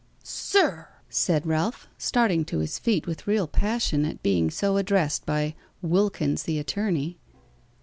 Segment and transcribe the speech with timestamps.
[0.23, 5.53] "Sir!" said Ralph, starting to his feet with real passion at being so addressed by
[5.83, 7.19] "Wilkins the attorney."